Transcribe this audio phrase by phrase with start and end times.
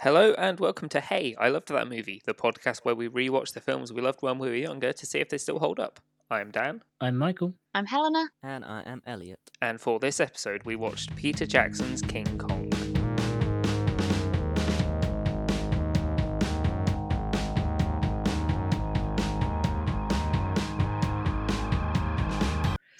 [0.00, 3.60] Hello and welcome to Hey, I Loved That Movie, the podcast where we rewatch the
[3.60, 5.98] films we loved when we were younger to see if they still hold up.
[6.30, 7.54] I'm Dan, I'm Michael.
[7.74, 8.28] I'm Helena.
[8.42, 9.40] And I am Elliot.
[9.60, 12.70] and for this episode, we watched Peter Jackson's King Kong.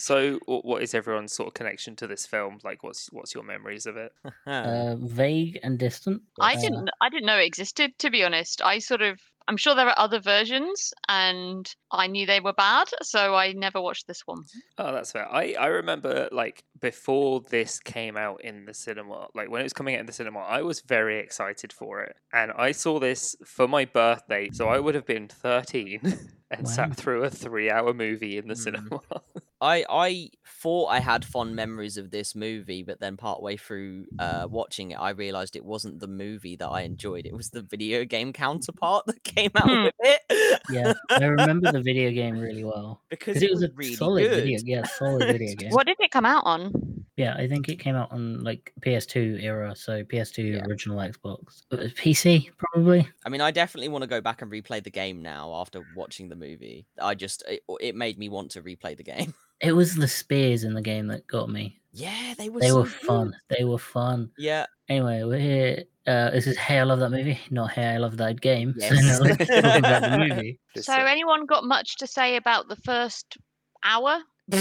[0.09, 2.59] So, what is everyone's sort of connection to this film?
[2.65, 4.13] Like, what's what's your memories of it?
[4.47, 6.23] Uh, vague and distant.
[6.41, 8.63] I Uh, didn't I didn't know it existed to be honest.
[8.63, 12.89] I sort of I'm sure there are other versions and I knew they were bad,
[13.03, 14.45] so I never watched this one.
[14.79, 15.27] Oh, that's fair.
[15.31, 19.73] I, I remember like before this came out in the cinema, like when it was
[19.73, 22.17] coming out in the cinema, I was very excited for it.
[22.33, 26.01] And I saw this for my birthday, so I would have been 13
[26.51, 26.73] and Wow.
[26.73, 28.59] sat through a three hour movie in the Mm.
[28.59, 29.01] cinema.
[29.61, 34.47] I I thought I had fond memories of this movie, but then partway through uh,
[34.49, 37.27] watching it, I realized it wasn't the movie that I enjoyed.
[37.27, 39.83] It was the video game counterpart that came out Hmm.
[39.85, 40.63] with it.
[40.71, 44.23] Yeah, I remember the video game really well because because it was a really solid
[44.29, 44.45] good.
[44.45, 44.61] video.
[44.65, 45.71] Yeah, solid video game.
[45.73, 46.98] What did it come out on?
[47.19, 50.65] Yeah, I think it came out on like PS2 era, so PS2 Yeah.
[50.67, 53.09] original Xbox, Uh, PC probably.
[53.27, 56.29] I mean, I definitely want to go back and replay the game now after watching
[56.29, 56.87] the movie.
[57.03, 59.35] I just it, it made me want to replay the game.
[59.61, 61.81] It was the spears in the game that got me.
[61.93, 62.61] Yeah, they were.
[62.61, 63.35] They so were fun.
[63.49, 63.59] good.
[63.59, 64.31] They were fun.
[64.39, 65.83] Yeah, Anyway, we're here.
[66.07, 68.75] Uh, this is Hey, I love that movie, not Hey, I love that game.
[68.79, 69.05] So Yes.
[69.05, 70.61] now let's about the movie.
[70.77, 73.37] So anyone got much to say about the first
[73.83, 74.21] hour?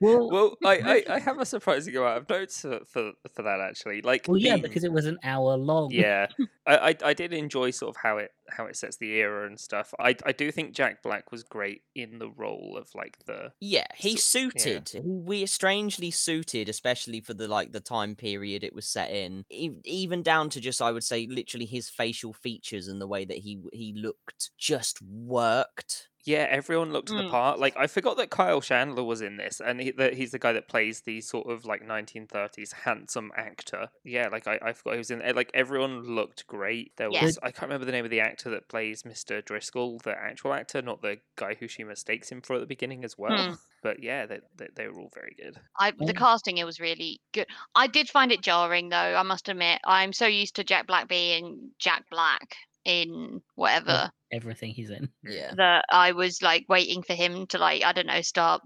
[0.00, 3.60] Well, well, I, I, I have a surprising amount of notes for, for, for that
[3.60, 4.02] actually.
[4.02, 5.90] Like, well, yeah, the- because it was an hour long.
[5.90, 6.26] yeah
[6.66, 9.58] I, I i did enjoy sort of how it how it sets the era and
[9.58, 13.52] stuff i i do think jack black was great in the role of like the
[13.60, 14.48] Yeah, he So- yeah.
[14.50, 14.88] suited.
[14.92, 19.44] He we strangely suited, especially for the like the time period it was set in.
[19.50, 23.38] Even down to just, I would say, literally his facial features and the way that
[23.38, 26.08] he he looked just worked.
[26.26, 27.30] Yeah everyone looked the Mm.
[27.30, 30.38] part like i forgot that kyle chandler was in this and he, that he's the
[30.38, 34.92] guy that plays the sort of like 1930s handsome actor yeah like i, I forgot
[34.94, 37.24] he was in like everyone looked great there Yeah.
[37.24, 40.52] was i can't remember the name of the actor that plays mr driscoll the actual
[40.52, 43.54] actor not the guy who she mistakes him for at the beginning as well Hmm.
[43.82, 46.12] but yeah they, they, they were all very good I the Yeah.
[46.12, 47.46] casting it was really good.
[47.74, 49.80] I did find it jarring though, I must admit.
[49.84, 52.56] I'm so used to Jack Black being Jack Black
[52.86, 55.08] in whatever Everything he's in.
[55.22, 55.54] Yeah.
[55.56, 58.62] that I was like waiting for him to like I don't know start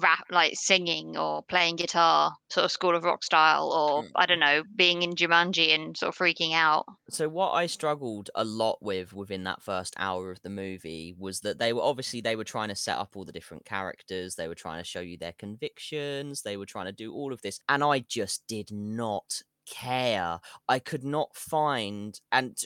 [0.00, 4.10] rap like singing or playing guitar sort of School of Rock style or Mm.
[4.14, 6.86] I don't know being in Jumanji and sort of freaking out.
[7.10, 11.40] So what I struggled a lot with within that first hour of the movie was
[11.40, 14.46] that they were obviously they were trying to set up all the different characters, they
[14.48, 17.60] were trying to show you their convictions, they were trying to do all of this,
[17.68, 20.40] and I just did not care.
[20.68, 22.56] I could not find and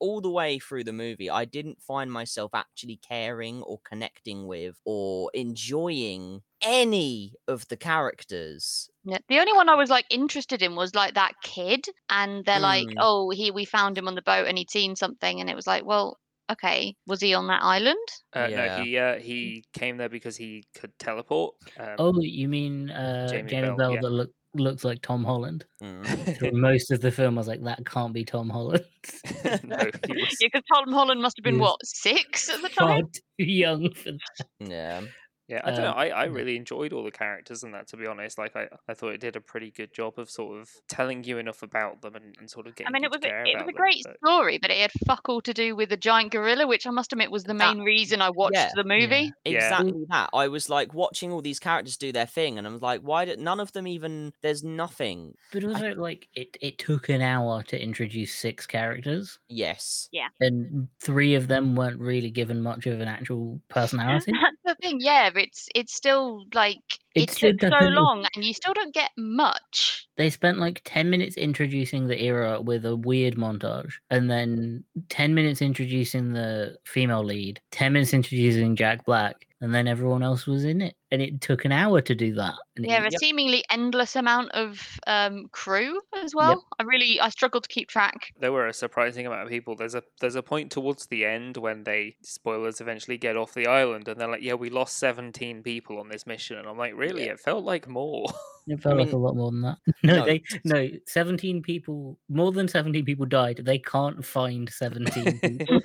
[0.00, 4.76] all the way through the movie I didn't find myself actually caring or connecting with
[4.84, 8.88] or enjoying any of the characters.
[9.04, 9.18] Yeah.
[9.28, 12.88] The only one I was like interested in was like that kid and they're like
[12.88, 12.94] Mm.
[12.98, 15.66] oh he we found him on the boat and he'd seen something and it was
[15.66, 16.16] like well
[16.50, 18.08] okay was he on that island?
[18.34, 18.76] Uh, Yeah.
[18.78, 21.54] No, he uh, he came there because he could teleport.
[21.78, 24.00] Um, Oh, you mean uh, Jamie Jamie, Bell, Bell, yeah.
[24.02, 25.64] that look, looks like Tom Holland?
[25.82, 26.52] Mm.
[26.60, 28.84] Most of the film, I was like, that can't be Tom Holland.
[29.44, 29.76] no,
[30.08, 30.36] was.
[30.40, 33.10] Yeah, because Tom Holland must have been what six at the Far time.
[33.38, 34.46] too young for that.
[34.60, 35.02] Yeah.
[35.48, 35.90] Yeah, I don't know.
[35.90, 37.86] Um, I, I really enjoyed all the characters and that.
[37.88, 40.58] To be honest, like I, I thought it did a pretty good job of sort
[40.60, 42.88] of telling you enough about them and, and sort of getting.
[42.88, 44.78] I mean, it was a, it was about a them, great but- story, but it
[44.78, 47.54] had fuck all to do with the giant gorilla, which I must admit was the
[47.54, 49.32] That- main reason I watched yeah, the movie.
[49.44, 49.52] Yeah.
[49.56, 50.30] Exactly that.
[50.32, 53.26] I was like watching all these characters do their thing, and I was like, why
[53.26, 54.32] did none of them even?
[54.40, 55.34] There's nothing.
[55.52, 60.08] But also, like, it, it took an hour to introduce six characters, Yes.
[60.10, 60.28] Yeah.
[60.40, 64.32] And three of them weren't really given much of an actual personality.
[64.32, 65.30] That's the thing, yeah.
[65.36, 66.78] It's it's still like
[67.14, 70.06] it It's took so long, and you still don't get much.
[70.16, 75.34] they spent like 10 minutes introducing the era with a weird montage and then 10
[75.34, 80.64] minutes introducing the female lead 10 minutes introducing jack black and then everyone else was
[80.64, 83.12] in it and it took an hour to do that and it- Yeah, a Yep.
[83.20, 86.64] seemingly endless amount of um, crew as well.
[86.78, 88.32] I really I struggled to keep track.
[88.38, 89.76] There were a surprising amount of people.
[89.76, 93.66] There's a there's a point towards the end when they spoilers eventually get off the
[93.66, 96.94] island and they're like, yeah, we lost 17 people on this mission, and I'm like,
[96.96, 97.24] really?
[97.26, 97.32] Yeah.
[97.32, 98.26] It felt like more.
[98.66, 99.78] it felt like mean- a lot more than that.
[100.02, 103.60] no, No, they no 17 people more than 17 people died.
[103.64, 105.80] They can't find 17 people.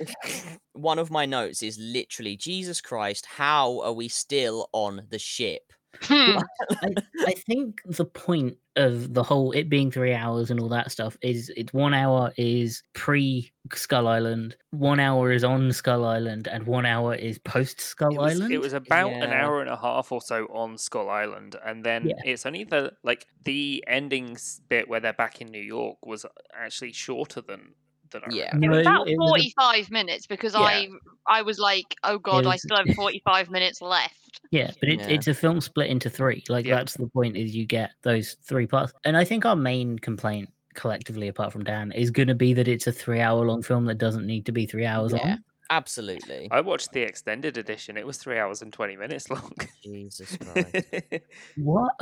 [0.72, 5.72] One of my notes is literally Jesus Christ, how are we still on the ship?
[6.02, 6.38] Hmm.
[6.82, 6.94] I,
[7.26, 11.16] I think the point of the whole it being three hours and all that stuff
[11.20, 16.64] is it's one hour is pre Skull Island, one hour is on Skull Island, and
[16.66, 18.52] one hour is post Skull Island.
[18.52, 22.06] it was about an hour and a half or so on Skull Island, and then
[22.08, 22.14] Yeah.
[22.24, 26.92] it's only the like the endings bit where they're back in New York was actually
[26.92, 27.74] shorter than
[28.10, 28.56] than I Yeah.
[28.60, 30.60] It was about it was a- 45 minutes because Yeah.
[30.60, 30.88] I
[31.26, 34.14] I was like, oh god, I still have 45 minutes left.
[34.50, 35.14] Yeah, but it's Yeah.
[35.14, 36.42] it's a film split into three.
[36.48, 36.76] Like Yeah.
[36.76, 38.92] that's the point is you get those three parts.
[39.04, 42.68] And I think our main complaint collectively, apart from Dan, is going to be that
[42.68, 45.18] it's a three-hour long film that doesn't need to be three hours Yeah.
[45.26, 45.38] long.
[45.70, 46.48] Absolutely.
[46.50, 47.96] I watched the extended edition.
[47.96, 49.52] It was three hours and twenty minutes long.
[49.82, 50.76] Jesus Christ.
[51.56, 51.92] What?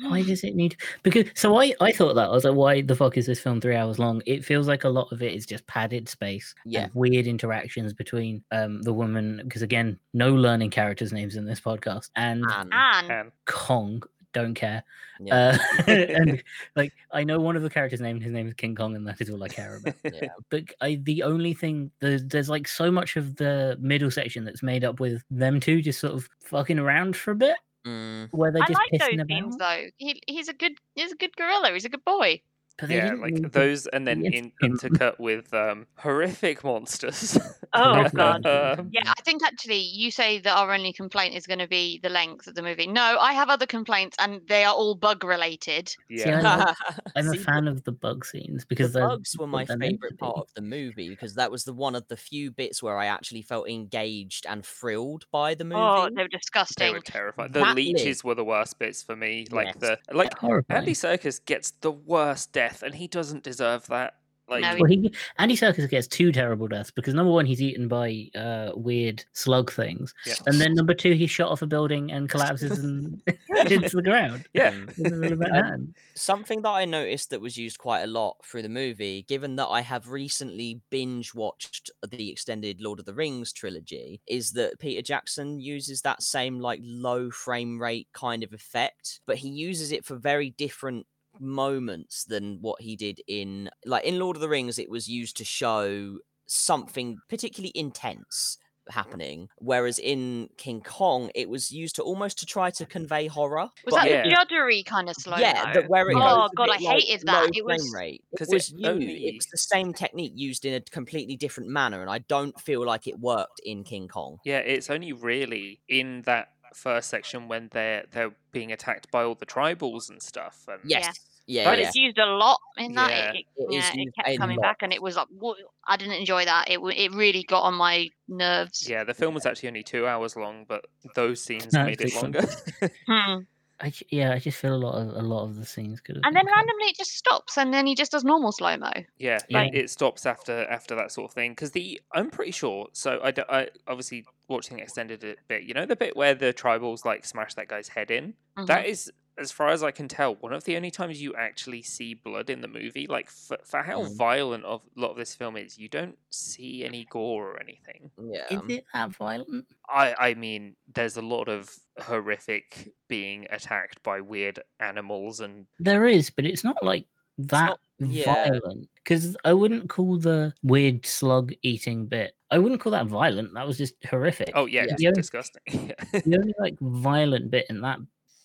[0.00, 0.76] Why does it need?
[1.02, 3.60] Because so I I thought that I was like, why the fuck is this film
[3.60, 4.22] three hours long?
[4.26, 6.54] It feels like a lot of it is just padded space.
[6.64, 6.88] and Yeah.
[6.94, 12.10] weird interactions between um the woman because again, no learning characters' names in this podcast
[12.16, 12.70] and Man.
[12.72, 14.02] And and Kong.
[14.32, 14.82] Don't care.
[15.20, 15.58] Yeah.
[15.78, 16.42] Uh, and
[16.74, 18.20] like I know one of the characters' name.
[18.20, 19.94] His name is King Kong, and that is all I care about.
[20.04, 20.28] yeah.
[20.50, 24.62] But I, the only thing there's, there's like so much of the middle section that's
[24.62, 27.56] made up with them two just sort of fucking around for a bit,
[27.86, 28.28] Mm.
[28.30, 29.28] where they're I just like pissing those about.
[29.28, 29.84] scenes though.
[29.96, 31.72] He, he's a good he's a good gorilla.
[31.72, 32.40] He's a good boy.
[32.78, 37.38] But they yeah, didn't like need those, and then in, intercut with um, horrific monsters.
[37.74, 38.44] Oh, God.
[38.44, 38.86] monsters.
[38.92, 42.10] Yeah, I think actually you say that our only complaint is going to be the
[42.10, 42.86] length of the movie.
[42.86, 45.88] No, I have other complaints, and they are all bug related.
[46.10, 46.76] See, I yeah, love-
[47.16, 49.96] I'm a fan of the bug scenes because the bugs were my they're meant to
[49.96, 52.98] favorite part of the movie because that was the one of the few bits where
[52.98, 55.80] I actually felt engaged and thrilled by the movie.
[55.80, 56.86] Oh, they were disgusting.
[56.88, 57.52] they were terrifying.
[57.52, 58.24] The That leeches lid.
[58.24, 59.46] were the worst bits for me.
[59.50, 59.76] Like Yes.
[59.78, 60.78] the like horrifying.
[60.80, 64.14] Andy Serkis gets the worst death, and he doesn't deserve that.
[64.48, 67.86] Like No, Well, he Andy Serkis gets two terrible deaths because number one, he's eaten
[67.86, 70.34] by uh, weird slug things, Yeah.
[70.46, 73.22] and then number two, he's shot off a building and collapses and
[73.70, 74.44] into the ground.
[74.52, 74.98] yeah, Mm.
[74.98, 75.94] in the middle of Manhattan.
[76.16, 79.68] Something that I noticed that was used quite a lot through the movie, given that
[79.68, 85.02] I have recently binge watched the extended Lord of the Rings trilogy, is that Peter
[85.02, 90.04] Jackson uses that same like low frame rate kind of effect, but he uses it
[90.04, 91.06] for very different
[91.40, 95.36] moments than what he did in like in Lord of the Rings it was used
[95.38, 98.58] to show something particularly intense
[98.90, 103.68] happening whereas in King Kong it was used to almost to try to convey horror
[103.86, 104.22] Was but that Yeah.
[104.24, 105.36] the juddery kind of slow?
[105.36, 107.42] yeah, that where it Oh, God, I bit, like, hated that.
[107.44, 108.24] low It was- rate.
[108.32, 111.36] It 'Cause was it used, only- it was the same technique used in a completely
[111.36, 114.38] different manner, and I don't feel like it worked in King Kong.
[114.44, 114.58] yeah.
[114.58, 119.46] It's only really in that first section when they're they're being attacked by all the
[119.46, 120.64] tribals and stuff.
[120.68, 121.86] And Yes, yeah, but yeah.
[121.86, 123.10] it's used a lot in that.
[123.10, 123.30] Yeah.
[123.32, 124.62] It, it, It is yeah, it kept coming lot.
[124.62, 125.54] back, and it was like, "Whoa,"
[125.86, 126.70] I didn't enjoy that.
[126.70, 128.88] It it really got on my nerves.
[128.88, 130.84] yeah, the film was actually only two hours long, but
[131.14, 132.42] those scenes made it longer.
[133.06, 133.40] Hmm.
[133.82, 136.14] I j- yeah, I just feel a lot of a lot of the scenes could
[136.16, 136.22] have.
[136.24, 136.56] And been then cut.
[136.56, 138.90] randomly it just stops, and then he just does normal slow mo.
[139.18, 139.62] Yeah, Yeah.
[139.62, 142.86] like it stops after after that sort of thing because the I'm pretty sure.
[142.92, 145.64] So I, I obviously watching extended it bit.
[145.64, 148.34] You know the bit where the tribals like smash that guy's head in.
[148.56, 148.66] Mm-hmm.
[148.66, 151.82] That is, as far as I can tell, one of the only times you actually
[151.82, 153.06] see blood in the movie.
[153.06, 154.16] Like for, for how Mm.
[154.16, 158.10] violent of a lot of this film is, you don't see any gore or anything.
[158.22, 159.66] Yeah, Is it that violent?
[159.88, 161.70] I I mean, there's a lot of
[162.00, 167.06] horrific being attacked by weird animals and There is, but it's not like
[167.38, 168.34] that not- yeah.
[168.34, 168.88] violent.
[168.96, 172.34] Because I wouldn't call the weird slug eating bit.
[172.50, 173.54] I wouldn't call that violent.
[173.54, 174.52] That was just horrific.
[174.54, 174.92] oh yeah, Yeah.
[174.92, 175.92] it's The only- disgusting.
[176.12, 177.98] The only like violent bit in that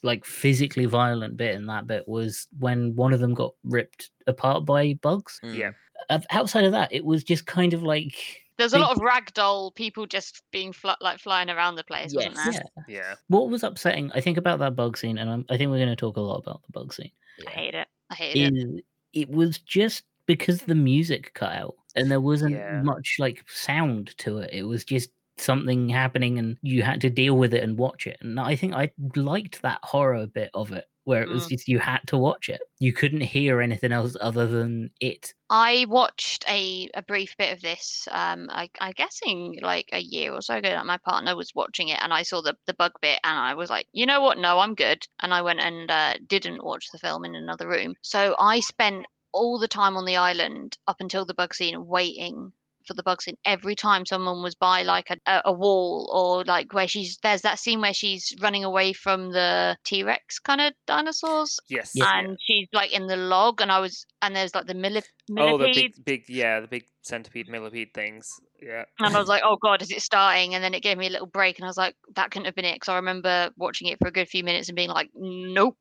[0.03, 4.65] like physically violent bit in that bit was when one of them got ripped apart
[4.65, 5.57] by bugs Mm.
[5.57, 5.71] yeah.
[6.09, 8.15] Uh, outside of that it was just kind of like
[8.57, 12.35] There's a lot of ragdoll people just being fl- like flying around the place, wasn't
[12.35, 12.53] there?
[12.53, 13.15] yeah yeah.
[13.27, 15.89] what was upsetting i think about that bug scene and I'm, i think we're going
[15.89, 17.11] to talk a lot about the bug scene
[17.45, 17.87] I hate it.
[18.09, 18.57] I hated it.
[18.57, 18.81] is
[19.13, 22.81] it was just because the music cut out and there wasn't Yeah.
[22.83, 27.37] much like sound to it it was just something happening and you had to deal
[27.37, 30.85] with it and watch it and i think i liked that horror bit of it
[31.03, 31.49] where it was Mm.
[31.51, 35.85] just you had to watch it you couldn't hear anything else other than it I
[35.87, 38.05] watched a, a brief bit of this.
[38.11, 40.67] Um, I, I guessing like a year or so ago.
[40.67, 43.53] That my partner was watching it, and I saw the the bug bit, and I
[43.53, 44.37] was like, you know what?
[44.37, 45.07] No, I'm good.
[45.21, 47.95] And I went and uh, didn't watch the film in another room.
[48.01, 52.51] So I spent all the time on the island up until the bug scene, waiting
[52.87, 53.35] for the bug scene.
[53.45, 57.41] Every time someone was by like a, a, a wall or like where she's there's
[57.41, 61.91] that scene where she's running away from the T Rex kind of dinosaurs Yes.
[61.93, 62.11] Yeah.
[62.19, 65.03] and she's like in the log and i was and there's like the mili-
[65.37, 65.93] Oh, the Millipede.
[65.97, 68.29] big, big, yeah, the big centipede, millipede things.
[68.61, 68.85] Yeah.
[68.99, 70.55] And I was like, oh God, is it starting?
[70.55, 71.59] And then it gave me a little break.
[71.59, 72.75] And I was like, that couldn't have been it.
[72.75, 75.77] Because I remember watching it for a good few minutes and being like, nope.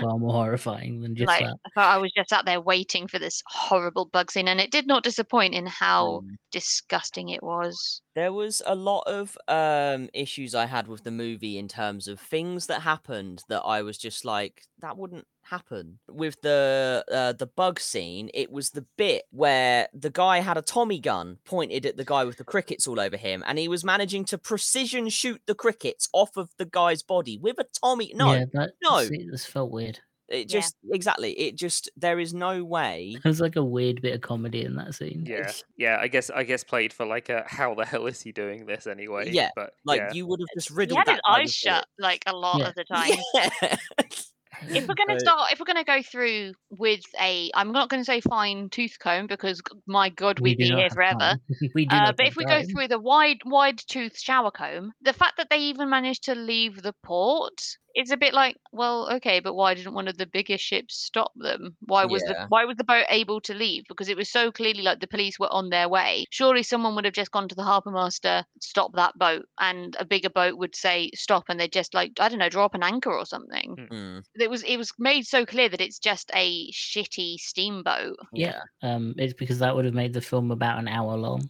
[0.00, 1.56] Far more horrifying than just like, that.
[1.66, 4.48] I thought I was just out there waiting for this horrible bug scene.
[4.48, 6.36] And it did not disappoint in how Mm.
[6.50, 8.02] disgusting it was.
[8.14, 12.20] There was a lot of um issues I had with the movie in terms of
[12.20, 15.98] things that happened that I was just like that wouldn't happen.
[16.08, 20.62] With the uh, the bug scene, it was the bit where the guy had a
[20.62, 23.84] Tommy gun pointed at the guy with the crickets all over him and he was
[23.84, 28.32] managing to precision shoot the crickets off of the guy's body with a Tommy no,
[28.32, 29.02] yeah, that, no.
[29.02, 29.98] see, this felt weird.
[30.28, 30.60] it Yeah.
[30.60, 34.20] just exactly it just there is no way There was like a weird bit of
[34.20, 35.24] comedy in that scene.
[35.26, 35.98] Yeah, yeah.
[36.00, 38.86] I guess I guess played for like a how the hell is he doing this
[38.86, 39.30] anyway?
[39.32, 40.12] Yeah, but like yeah.
[40.12, 40.98] you would have just riddled.
[40.98, 42.68] He riddled had his that guy eyes shut like a lot Yeah.
[42.68, 43.18] of the time.
[44.74, 47.88] if we're going to start if we're going to go through with a i'm not
[47.88, 51.36] going to say fine tooth comb because my god We we'd do be here forever
[51.74, 52.66] we do uh, but if we go time.
[52.70, 56.82] through the wide wide tooth shower comb the fact that they even managed to leave
[56.82, 57.60] the port
[57.94, 61.32] it's a bit like well okay but why didn't one of the bigger ships stop
[61.36, 61.76] them?
[61.80, 63.84] Why was the why was the boat able to leave?
[63.88, 66.26] Because it was so clearly like the police were on their way.
[66.30, 70.04] Surely someone would have just gone to the harbour master stop that boat and a
[70.04, 73.12] bigger boat would say stop and they'd just like i don't know drop an anchor
[73.12, 73.76] or something.
[73.90, 78.16] Mm, it was it was made so clear that it's just a shitty steamboat.
[78.32, 81.48] Yeah, um, it's because that would have made the film about an hour long,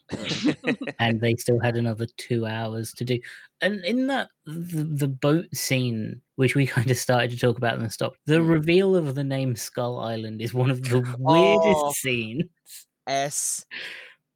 [0.98, 3.18] and they still had another two hours to do.
[3.62, 7.74] And in that the, the boat scene, which we kind of started to talk about
[7.74, 8.48] and then stopped, the Mm.
[8.48, 12.44] reveal of the name Skull Island is one of the weirdest Oh, scenes.
[13.06, 13.64] S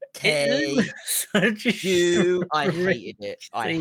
[0.02, 2.45] It K such a U.
[2.52, 3.45] I hated it.
[3.52, 3.73] I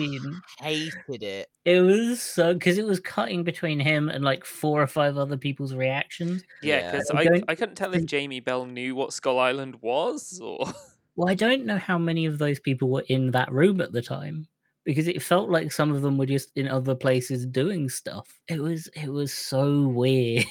[0.59, 1.47] hated it.
[1.65, 5.38] It was so because it was cutting between him and like four or five other
[5.38, 6.43] people's reactions.
[6.62, 6.91] yeah, Yeah.
[6.91, 10.39] because I I, don't I couldn't tell if Jamie Bell knew what Skull Island was,
[10.43, 10.65] or
[11.15, 14.01] Well, I don't know how many of those people were in that room at the
[14.01, 14.47] time
[14.85, 18.39] because it felt like some of them were just in other places doing stuff.
[18.47, 20.45] It was it was so weird.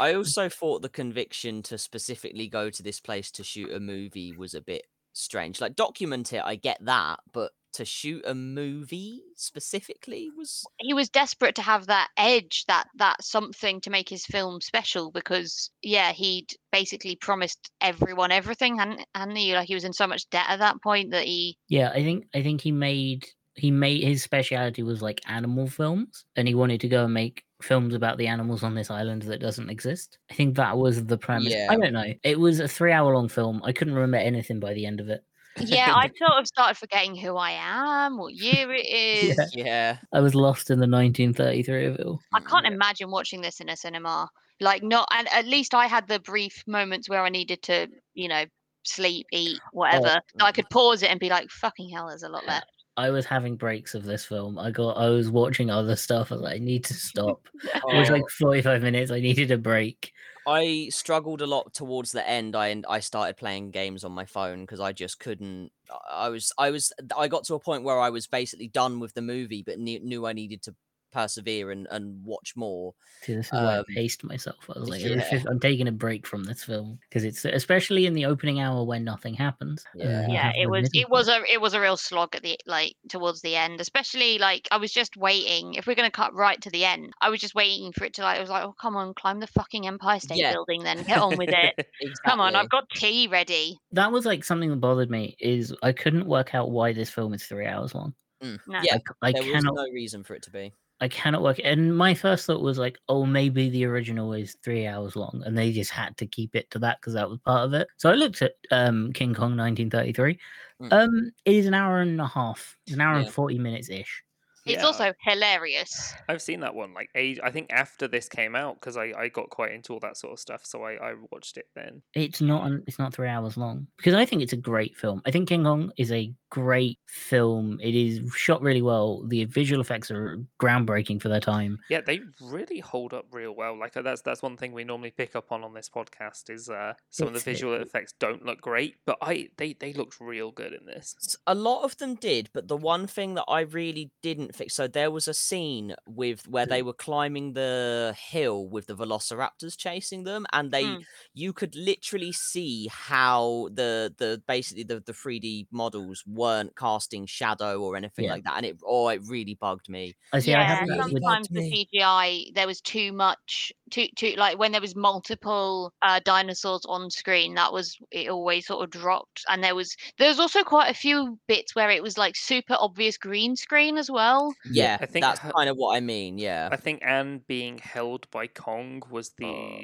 [0.00, 4.32] I also thought the conviction to specifically go to this place to shoot a movie
[4.32, 5.60] was a bit strange.
[5.60, 11.08] Like document it, I get that, but to shoot a movie specifically was He was
[11.08, 16.12] desperate to have that edge, that that something to make his film special because yeah,
[16.12, 20.46] he'd basically promised everyone everything and and he like he was in so much debt
[20.48, 24.22] at that point that he yeah, I think I think he made he made his
[24.22, 28.26] speciality was like animal films and he wanted to go and make films about the
[28.26, 30.18] animals on this island that doesn't exist.
[30.30, 31.52] I think that was the premise.
[31.54, 31.68] Yeah.
[31.70, 32.12] I don't know.
[32.24, 33.62] It was a 3 hour long film.
[33.64, 35.24] I couldn't remember anything by the end of it.
[35.60, 39.38] yeah, I sort of started forgetting who I am, what year it is.
[39.54, 39.64] Yeah.
[39.64, 39.96] yeah.
[40.12, 42.20] I was lost in the 1933 of it all.
[42.34, 42.72] I can't Yeah.
[42.72, 44.28] imagine watching this in a cinema.
[44.60, 48.28] Like not and at least I had the brief moments where I needed to, you
[48.28, 48.44] know,
[48.84, 50.20] sleep, eat, oh, whatever.
[50.38, 52.66] so I could pause it and be like, fucking hell, there's a lot left.
[52.96, 54.58] I was having breaks of this film.
[54.58, 56.30] I got I was watching other stuff.
[56.30, 57.40] I was like, I need to stop.
[57.64, 59.10] It was Oh, like 45 minutes.
[59.10, 60.12] I needed a break.
[60.46, 62.54] I struggled a lot towards the end.
[62.54, 65.70] I and I started playing games on my phone because I just couldn't.
[65.90, 69.00] I- I was I was I got to a point where I was basically done
[69.00, 70.74] with the movie, but knew, knew I needed to
[71.14, 72.92] persevere and, and watch more.
[73.22, 74.58] See, this is why Um, I paced myself.
[74.74, 75.22] I was like, every yeah.
[75.30, 78.84] fif- I'm taking a break from this film because it's especially in the opening hour
[78.84, 79.84] when nothing happens.
[79.94, 80.26] Yeah.
[80.28, 83.40] yeah it was it was a it was a real slog at the like towards
[83.42, 86.70] the end especially like i was just waiting if we're going to cut right to
[86.70, 88.96] the end i was just waiting for it to like i was like oh come
[88.96, 90.52] on climb the fucking empire state Yeah.
[90.52, 91.86] building then get on with it
[92.26, 95.36] come on i've got tea ready that was like something that bothered me.
[95.38, 98.14] Is I couldn't work out why this film is three hours long.
[98.42, 98.80] Mm, No.
[98.82, 100.72] Yeah, I, c- I there was no reason for it to be.
[101.04, 101.60] I cannot work.
[101.62, 105.56] And my first thought was like, oh, maybe the original is three hours long, and
[105.56, 107.88] they just had to keep it to that because that was part of it.
[107.98, 110.38] So I looked at um, King Kong 1933.
[110.80, 110.92] Mm.
[110.92, 114.24] Um, it is an hour and a half, It's an hour and forty minutes ish.
[114.66, 117.38] It's Yeah, also hilarious I've seen that one like age.
[117.42, 120.32] I think after this came out because I, I got quite into all that sort
[120.32, 122.02] of stuff, so I, I watched it then.
[122.14, 122.66] It's not.
[122.66, 125.20] An, it's not three hours long because I think it's a great film.
[125.26, 127.78] I think King Kong is a great film.
[127.82, 129.24] It is shot really well.
[129.26, 131.78] The visual effects are groundbreaking for their time.
[131.90, 133.78] Yeah, they really hold up real well.
[133.78, 136.68] Like uh, that's that's one thing we normally pick up on on this podcast is
[136.68, 139.92] uh, some of the It's- it- visual effects don't look great, but I they they
[139.92, 141.14] looked real good in this.
[141.46, 144.74] A lot of them did, but the one thing that I really didn't fix.
[144.74, 149.76] So there was a scene with where they were climbing the hill with the velociraptors
[149.78, 151.04] chasing them, and they Mm.
[151.34, 157.26] you could literally see how the the basically the the three D models weren't casting
[157.26, 158.30] shadow or anything Yeah.
[158.30, 160.16] like that, and it oh it really bugged me.
[160.32, 160.54] I see.
[160.54, 164.72] Yeah have that with sometimes the cgi there was too much too too like when
[164.72, 169.42] there was multiple uh, dinosaurs on screen, that was it always sort of dropped.
[169.48, 172.76] And there was there was also quite a few bits where it was like super
[172.78, 174.54] obvious green screen as well.
[174.70, 176.38] yeah, I think that's her- kind of what I mean.
[176.38, 176.68] Yeah.
[176.72, 179.80] I think Anne being held by Kong was the Oh.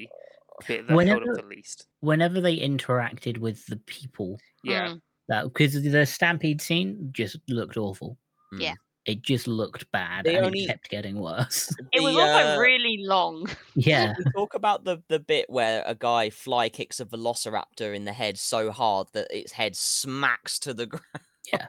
[0.67, 1.87] bit that held Whenever- up the least.
[2.01, 5.01] Whenever they interacted with the people, Yeah, Mm.
[5.29, 8.19] that because the stampede scene just looked awful.
[8.59, 8.75] Yeah.
[9.11, 11.75] It just looked bad, They and only- it kept getting worse.
[11.93, 13.49] It was The, also uh, really long.
[13.75, 18.05] yeah, we talk about the the bit where a guy fly kicks a velociraptor in
[18.05, 21.05] the head so hard that its head smacks to the ground.
[21.53, 21.67] Yeah.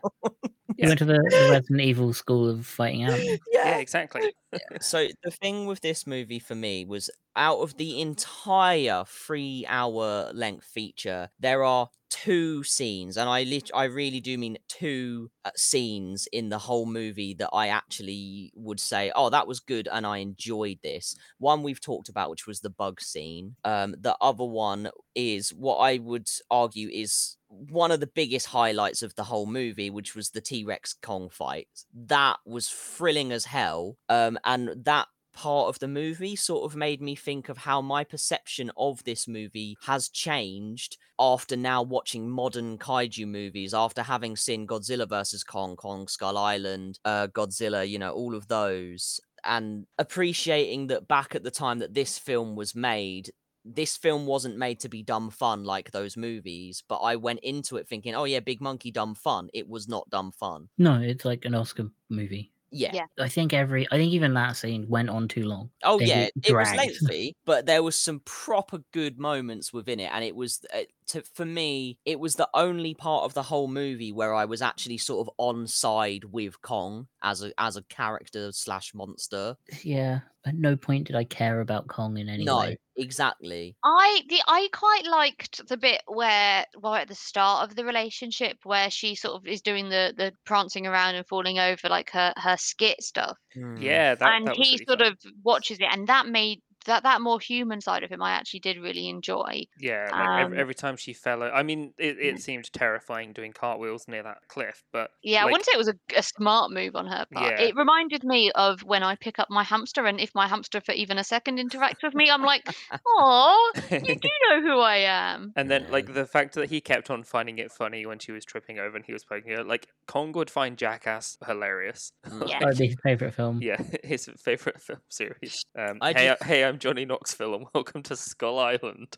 [0.78, 3.40] You went to the, the Resident Evil school of fighting animals.
[3.52, 4.34] yeah, exactly.
[4.82, 10.32] So the thing with this movie for me was out of the entire three hour
[10.34, 15.52] length feature, there are two scenes, and I lit- I really do mean two uh,
[15.56, 20.06] scenes in the whole movie that I actually would say, oh, that was good, and
[20.06, 21.16] I enjoyed this.
[21.38, 23.56] One we've talked about, which was the bug scene.
[23.64, 29.02] Um, the other one is what I would argue is one of the biggest highlights
[29.04, 31.68] of the whole movie, which was the T Rex Kong fight.
[31.94, 33.98] That was thrilling as hell.
[34.10, 38.04] Um, and that part of the movie sort of made me think of how my
[38.04, 44.68] perception of this movie has changed after now watching modern kaiju movies after having seen
[44.68, 50.88] Godzilla vs Kong, Kong Skull Island, uh Godzilla, you know, all of those and appreciating
[50.88, 53.32] that back at the time that this film was made
[53.64, 57.78] this film wasn't made to be dumb fun like those movies, but I went into
[57.78, 59.50] it thinking, oh yeah, Big Monkey dumb fun.
[59.54, 60.70] It was not dumb fun.
[60.78, 62.51] No, it's like an Oscar movie.
[62.72, 62.94] Yeah.
[62.94, 63.06] Yeah.
[63.20, 65.72] I think every, I think even that scene went on too long.
[65.84, 70.12] Oh They yeah, it was lengthy, but there was some proper good moments within it,
[70.12, 73.68] and it was uh, to for me, it was the only part of the whole
[73.68, 77.84] movie where I was actually sort of on side with Kong as a as a
[77.84, 79.56] character slash monster.
[79.84, 82.78] Yeah, at no point did I care about Kong in any no, way.
[82.98, 83.76] exactly.
[83.84, 88.58] I the I quite liked the bit where well at the start of the relationship
[88.64, 92.34] where she sort of is doing the the prancing around and falling over like her
[92.38, 93.38] her skit stuff.
[93.56, 93.82] Mm.
[93.82, 95.08] Yeah, that, and that he really sort fun.
[95.08, 98.60] of watches it and that made that that more human side of him I actually
[98.62, 99.66] did really enjoy.
[99.80, 102.24] Yeah, like every, Um, every time she fell, I mean, it, Mm.
[102.36, 105.88] it seemed terrifying doing cartwheels near that cliff, but Yeah, I wouldn't say it was
[105.90, 107.52] a, a smart move on her part.
[107.60, 107.66] Yeah.
[107.68, 110.94] It reminded me of when I pick up my hamster, and if my hamster for
[110.94, 112.68] even a second interacts with me, I'm like,
[113.08, 117.10] "Oh, you do know who I am." and then like the fact that he kept
[117.10, 119.88] on finding it funny when she was tripping over and he was poking her, like
[120.08, 122.12] Kong would find Jackass hilarious.
[122.28, 122.48] Mm.
[122.50, 122.60] Yeah.
[122.60, 123.60] That would be his favorite film.
[123.62, 125.64] Yeah, his favorite film series.
[125.78, 129.18] Um, I hey, just- I- hey, I'm Johnny Knoxville, and welcome to Skull Island.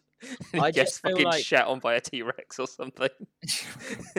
[0.53, 3.09] And I just fucking like- shat on by a T Rex or something.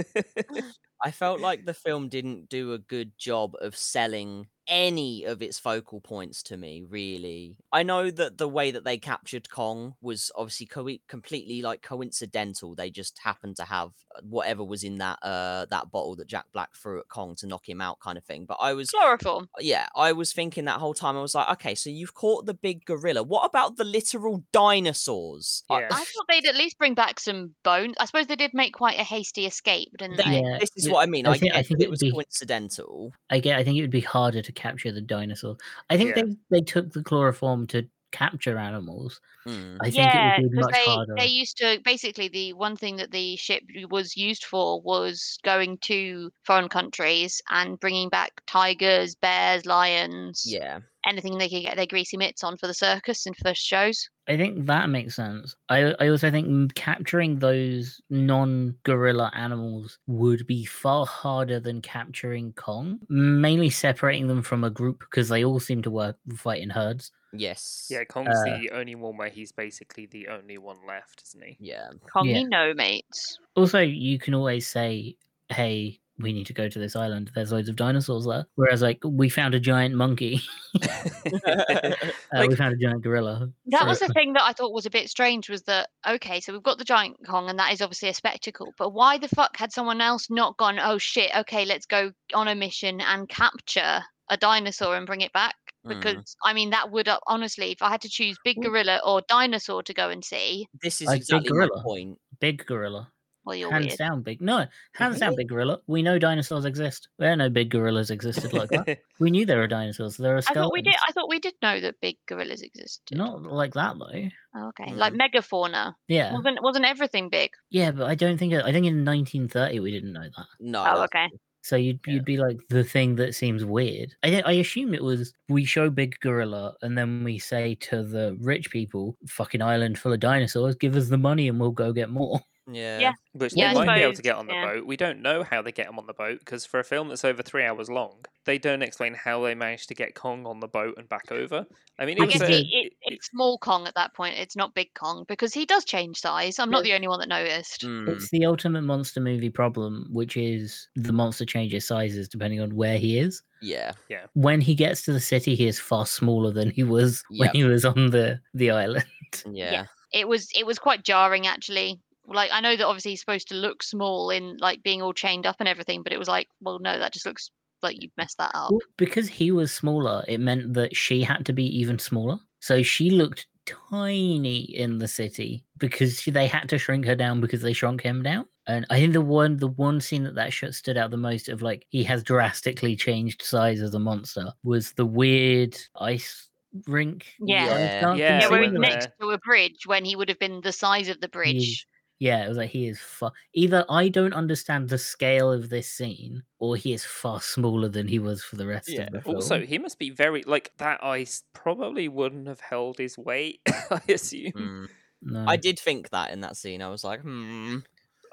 [1.02, 5.58] I felt like the film didn't do a good job of selling any of its
[5.58, 7.56] focal points to me, really.
[7.72, 12.74] I know that the way that they captured Kong was obviously co- completely like coincidental.
[12.74, 16.46] They just happened to have uh, whatever was in that uh that bottle that Jack
[16.52, 18.44] Black threw at Kong to knock him out kind of thing.
[18.46, 19.48] But I was Chloroform.
[19.60, 22.54] yeah, I was thinking that whole time I was like, okay, so you've caught the
[22.54, 23.22] big gorilla.
[23.22, 25.62] What about the literal dinosaurs?
[25.70, 25.88] I- Yeah.
[25.90, 27.94] I thought they'd at least bring back some bones.
[27.98, 30.40] I suppose they did make quite a hasty escape, didn't They- they?
[30.42, 31.26] Yeah, this is it- what I mean.
[31.26, 33.12] I I, think- I think it it was be- coincidental.
[33.30, 33.58] I get.
[33.58, 35.56] I think it would be harder to capture the dinosaur.
[35.90, 36.22] I think Yeah.
[36.24, 39.20] they they took the chloroform to capture animals.
[39.46, 39.76] Mm.
[39.80, 41.14] I think yeah, it would be because much they harder.
[41.18, 45.78] they used to basically the one thing that the ship was used for was going
[45.78, 50.80] to foreign countries and bringing back tigers, bears, lions, Yeah.
[51.06, 54.08] anything they could get their greasy mitts on for the circus and for the shows.
[54.26, 55.54] I think that makes sense.
[55.68, 63.00] I I also think capturing those non-gorilla animals would be far harder than capturing Kong.
[63.10, 67.10] Mainly separating them from a group because they all seem to work fight in herds.
[67.36, 67.86] Yes.
[67.90, 71.56] yeah, Kong's Uh, the only one where he's basically the only one left, isn't he?
[71.60, 71.88] Yeah.
[72.12, 73.38] Kong, Congy no mates.
[73.56, 75.16] Also, you can always say,
[75.48, 77.30] "Hey, we need to go to this island.
[77.34, 80.40] There's loads of dinosaurs there." Whereas, like, we found a giant monkey.
[80.82, 83.50] uh, we found a giant gorilla.
[83.66, 86.40] That So- was the thing that I thought was a bit strange was that okay,
[86.40, 89.28] so we've got the giant Kong and that is obviously a spectacle, but why the
[89.28, 93.28] fuck had someone else not gone, oh shit, okay, let's go on a mission and
[93.28, 95.54] capture a dinosaur and bring it back?
[95.84, 95.88] Mm.
[96.00, 99.22] Because I mean that would uh, honestly, if I had to choose big gorilla or
[99.28, 101.82] dinosaur to go and see, This is Like big exactly my gorilla.
[101.82, 102.18] point.
[102.40, 103.10] Big gorilla.
[103.44, 103.98] well you're Hands weird.
[103.98, 104.40] down, big.
[104.40, 105.78] No, hands down, big gorilla.
[105.86, 107.08] We know dinosaurs exist.
[107.18, 108.98] We don't know big gorillas existed like that.
[109.20, 110.16] We knew there were dinosaurs.
[110.16, 110.56] There are skeletons.
[110.56, 113.18] I thought we did I thought we did know that big gorillas existed.
[113.18, 114.28] Not like that though.
[114.56, 114.94] Oh, okay.
[114.94, 115.20] Like Mm.
[115.20, 115.94] megafauna.
[116.08, 117.50] Yeah, Wasn't wasn't everything big?
[117.70, 118.54] yeah, but I don't think.
[118.54, 120.46] I think in 1930 we didn't know that.
[120.60, 120.80] No.
[120.80, 121.28] Oh, that's- okay.
[121.64, 122.14] So you'd Yeah.
[122.14, 124.14] you'd be like the thing that seems weird.
[124.22, 128.36] I I assume it was we show big gorilla and then we say to the
[128.40, 132.10] rich people, "Fucking island full of dinosaurs, give us the money and we'll go get
[132.10, 133.12] more." Yeah.
[133.32, 134.66] Which Yeah, they I might be able to get on the yeah.
[134.74, 134.86] boat.
[134.86, 137.24] We don't know how they get them on the boat because for a film that's
[137.24, 140.68] over three hours long, they don't explain how they managed to get Kong on the
[140.68, 141.66] boat and back over.
[141.98, 144.14] I mean, it I was guess a, it, it- it, it's small Kong at that
[144.14, 144.36] point.
[144.38, 146.58] It's not big Kong because he does change size.
[146.58, 147.82] I'm not the only one that noticed.
[147.82, 148.08] Mm.
[148.08, 152.98] It's the ultimate monster movie problem, which is the monster changes sizes depending on where
[152.98, 153.42] he is.
[153.60, 153.92] Yeah.
[154.08, 154.26] Yeah.
[154.34, 157.64] When he gets to the city, he is far smaller than he was when he
[157.64, 159.04] was on the the island.
[159.50, 159.86] Yeah.
[160.12, 162.00] It was it was quite jarring actually.
[162.24, 165.44] Like I know that obviously he's supposed to look small in like being all chained
[165.44, 167.50] up and everything, but it was like, well, no, that just looks
[167.82, 168.70] like you've messed that up.
[168.70, 172.38] Well, because he was smaller, it meant that she had to be even smaller.
[172.64, 177.42] So she looked tiny in the city because she- they had to shrink her down
[177.42, 178.46] because they shrunk him down.
[178.66, 181.50] And I think the one the one scene that that shot stood out the most
[181.50, 186.48] of like he has drastically changed size as a monster was the weird ice
[186.86, 187.34] rink.
[187.38, 187.66] Yeah.
[187.66, 188.14] Yeah.
[188.16, 191.08] Yeah, Yeah, where he's next to a bridge when he would have been the size
[191.10, 191.86] of the bridge.
[192.18, 193.32] Yeah, it was like he is far.
[193.54, 198.06] Either I don't understand the scale of this scene, or he is far smaller than
[198.06, 199.02] he was for the rest yeah.
[199.02, 199.36] of the film.
[199.36, 201.02] Also, he must be very like that.
[201.02, 203.60] Ice probably wouldn't have held his weight.
[203.66, 204.52] I assume.
[204.52, 204.88] Mm.
[205.22, 205.44] no.
[205.46, 206.82] I did think that in that scene.
[206.82, 207.78] I was like, hmm.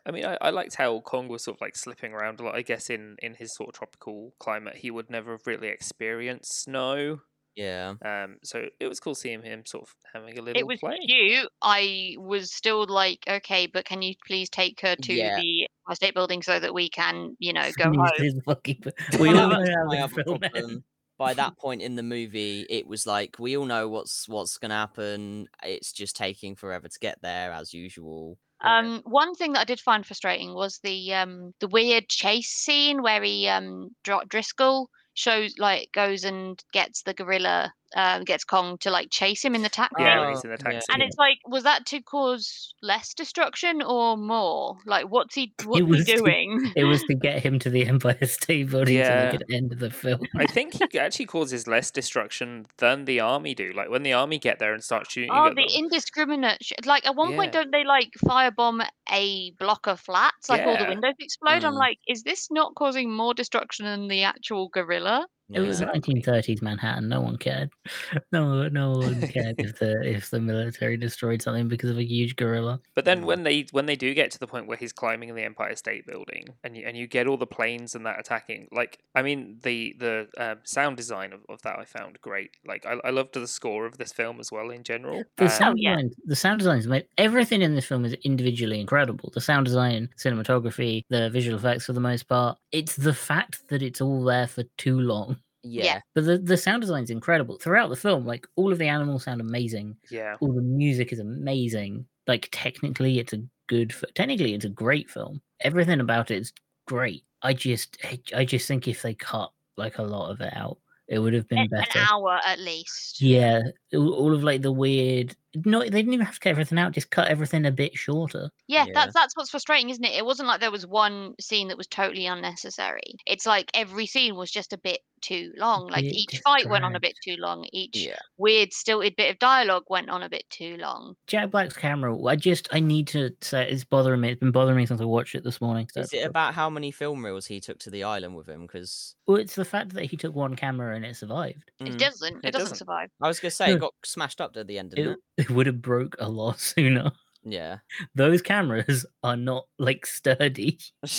[0.05, 2.55] I mean, I, I liked how Kong was sort of like slipping around a lot.
[2.55, 6.63] I guess in in his sort of tropical climate, he would never have really experienced
[6.63, 7.21] snow.
[7.55, 7.95] Yeah.
[8.05, 10.97] Um, so it was cool seeing him sort of having a little It was play.
[11.05, 11.49] cute.
[11.61, 15.35] I was still like, okay, but can you please take her to Yeah.
[15.39, 18.41] the Empire State Building so that we can, you know, go home?
[18.45, 18.83] fucking-
[19.19, 20.51] we Well, all know that's how my they other film it.
[20.53, 20.83] problem.
[21.17, 24.73] By that point in the movie, it was like we all know what's what's gonna
[24.75, 25.47] happen.
[25.63, 28.39] It's just taking forever to get there, as usual.
[28.63, 33.03] Um, one thing that I did find frustrating was the um the weird chase scene
[33.03, 34.89] where he um Dr- Driscoll
[35.21, 39.61] shows like goes and gets the gorilla, uh, gets Kong to like chase him in
[39.63, 40.03] the taxi.
[40.03, 40.79] Yeah, Oh, he's in the taxi.
[40.91, 44.77] And it's like, was that to cause less destruction or more?
[44.85, 46.71] Like, what's he what's was he to- doing?
[46.75, 49.31] It was to get him to the Empire State Building so Yeah.
[49.31, 50.21] they could end the film.
[50.35, 53.71] I think he actually causes less destruction than the army do.
[53.75, 55.65] Like when the army get there and start shooting Oh, the them.
[55.69, 56.63] indiscriminate!
[56.63, 60.49] Sh- like at one point, don't they like firebomb a block of flats?
[60.49, 61.63] Like all the windows explode.
[61.63, 61.77] I'm Mm.
[61.79, 65.27] like, is this not causing more destruction than the actual gorilla?
[65.53, 65.89] It was Yeah.
[65.93, 66.15] Exactly.
[66.21, 67.07] 1930s Manhattan.
[67.09, 67.69] No one cared.
[68.31, 72.35] No, no one cared if the if the military destroyed something because of a huge
[72.35, 72.79] gorilla.
[72.95, 73.25] But then Mm.
[73.25, 76.05] when they when they do get to the point where he's climbing the Empire State
[76.07, 79.59] Building and you, and you get all the planes and that attacking, like I mean
[79.63, 82.51] the the um, sound design of, of that I found great.
[82.65, 85.23] Like I, I loved the score of this film as well in general.
[85.37, 85.95] The Um, sound yeah.
[85.95, 87.05] design, the sound design is made.
[87.17, 89.29] Everything in this film is individually incredible.
[89.33, 92.57] The sound design, cinematography, the visual effects for the most part.
[92.71, 95.37] It's the fact that it's all there for too long.
[95.63, 96.01] Yeah.
[96.15, 98.25] But the, the sound design is incredible throughout the film.
[98.25, 99.95] Like all of the animals sound amazing.
[100.09, 100.35] yeah.
[100.39, 102.05] All the music is amazing.
[102.27, 103.93] Like technically, it's a good.
[104.15, 105.41] Technically, it's a great film.
[105.61, 106.53] Everything about it is
[106.87, 107.23] great.
[107.41, 107.97] I just,
[108.35, 111.47] I, just think if they cut like a lot of it out, it would have
[111.47, 113.19] been An, an hour at least.
[113.21, 113.61] Yeah,
[113.93, 115.35] all of like the weird.
[115.65, 116.93] No, they didn't even have to cut everything out.
[116.93, 118.49] Just cut everything a bit shorter.
[118.67, 118.93] Yeah, Yeah.
[118.93, 120.13] that's that's what's frustrating, isn't it?
[120.13, 123.15] It wasn't like there was one scene that was totally unnecessary.
[123.25, 125.87] It's like every scene was just a bit too long.
[125.87, 127.67] Like bit each fight went on a bit too long.
[127.71, 128.17] Each Yeah.
[128.37, 131.15] weird stilted bit of dialogue went on a bit too long.
[131.27, 132.17] Jack Black's camera.
[132.25, 134.29] I just, I need to say, it's bothering me.
[134.31, 135.87] It's been bothering me since I watched it this morning.
[135.93, 138.61] so- Is it about how many film reels he took to the island with him?
[138.63, 141.69] Because Well, it's the fact that he took one camera and it survived.
[141.79, 141.97] It mm.
[141.99, 142.37] doesn't.
[142.37, 142.77] It, It doesn't, doesn't.
[142.77, 143.09] survive.
[143.21, 145.49] I was gonna say it got smashed up at the end, didn't It, it?
[145.49, 147.11] it would have broke a lot sooner.
[147.43, 147.77] Yeah.
[148.15, 150.79] Those cameras are not like sturdy.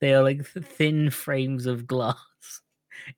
[0.00, 2.16] They are like th- thin frames of glass.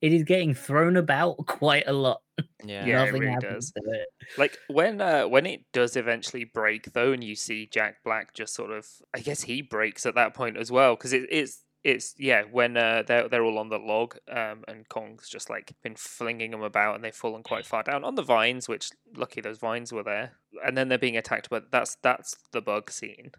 [0.00, 2.22] It is getting thrown about quite a lot.
[2.64, 2.86] yeah.
[2.86, 3.84] Yeah, it really happens does.
[3.84, 4.08] to it.
[4.38, 8.54] Like when uh when it does eventually break though, and you see Jack Black just
[8.54, 12.14] sort of, I guess he breaks at that point as well because it, it's it's
[12.18, 15.94] yeah when uh, they're they're all on the log um and Kong's just like been
[15.94, 19.58] flinging them about and they've fallen quite far down on the vines, which lucky those
[19.58, 20.32] vines were there,
[20.66, 21.48] and then they're being attacked.
[21.48, 23.30] But that's that's the bug scene.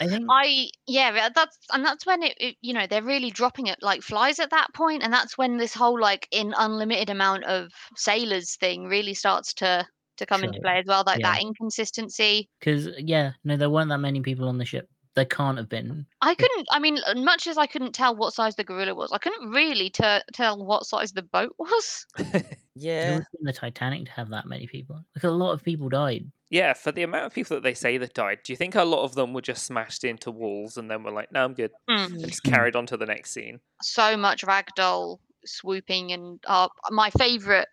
[0.00, 3.68] I think I yeah, that's and that's when it, it you know they're really dropping
[3.68, 7.44] it like flies at that point, and that's when this whole like in unlimited amount
[7.44, 9.86] of sailors thing really starts to
[10.16, 11.04] to come into play as well.
[11.06, 11.32] Like Yeah.
[11.32, 12.48] that inconsistency.
[12.60, 14.88] because yeah, no, there weren't that many people on the ship.
[15.14, 16.06] There can't have been.
[16.20, 16.66] I couldn't.
[16.72, 19.50] I mean, as much as I couldn't tell what size the gorilla was, I couldn't
[19.50, 22.06] really t- tell what size the boat was.
[22.76, 23.10] Yeah.
[23.10, 24.98] would have been the Titanic to have that many people.
[25.14, 26.32] Like a lot of people died.
[26.50, 28.82] Yeah, for the amount of people that they say that died, do you think a
[28.82, 31.70] lot of them were just smashed into walls and then were like, "No, I'm good,"
[31.88, 32.12] Hmm.
[32.12, 32.50] and just Mm.
[32.52, 33.60] carried on to the next scene?
[33.82, 37.68] so much ragdoll swooping and uh, my favorite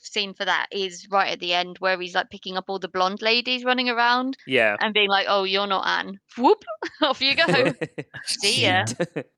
[0.00, 2.88] scene for that is right at the end where he's like picking up all the
[2.88, 4.76] blonde ladies running around Yeah.
[4.80, 6.62] and being like oh you're not anne whoop
[7.02, 7.44] off you go
[8.24, 8.84] see ya